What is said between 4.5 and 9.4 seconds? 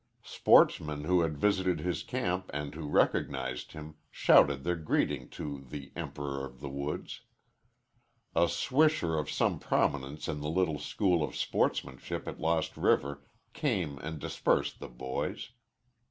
their greeting to the "Emperor of the Woods." A "swisher" of